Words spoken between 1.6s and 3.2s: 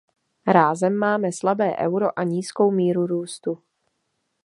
euro a nízkou míru